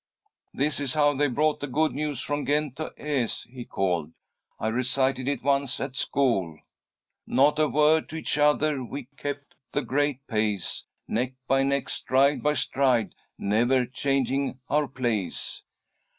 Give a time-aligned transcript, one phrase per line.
[0.51, 4.11] "This is how they brought the good news from Ghent to Aix," he called.
[4.59, 6.59] "I recited it once at school!
[7.27, 12.41] "'Not a word to each other; we kept the great pace, Neck by neck, stride
[12.41, 15.61] by stride, never changing our place.'"